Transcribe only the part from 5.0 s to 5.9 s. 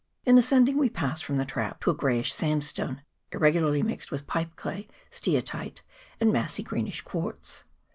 steatite,